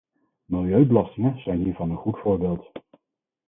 Milieubelastingen 0.47 1.41
zijn 1.41 1.63
hiervan 1.63 1.89
een 1.89 1.97
goed 1.97 2.17
voorbeeld. 2.19 2.71